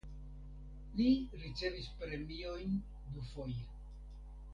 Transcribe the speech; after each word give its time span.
Li 0.99 1.09
ricevis 1.41 1.89
premiojn 1.99 2.73
dufoje. 3.19 3.67